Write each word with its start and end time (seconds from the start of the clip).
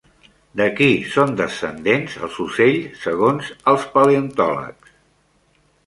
De 0.61 0.65
qui 0.79 0.87
són 1.15 1.35
descendents 1.41 2.17
els 2.29 2.41
ocells 2.47 2.99
segons 3.05 3.53
els 3.75 3.89
paleontòlegs? 3.99 4.99